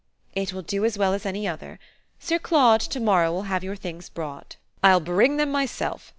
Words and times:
"It 0.33 0.51
will 0.51 0.63
do 0.63 0.83
as 0.83 0.97
well 0.97 1.13
as 1.13 1.27
any 1.27 1.47
other. 1.47 1.77
Sir 2.17 2.39
Claude, 2.39 2.81
to 2.81 2.99
morrow, 2.99 3.31
will 3.31 3.43
have 3.43 3.63
your 3.63 3.75
things 3.75 4.09
brought." 4.09 4.55
"I'll 4.83 4.99
bring 4.99 5.37
them 5.37 5.51
myself. 5.51 6.09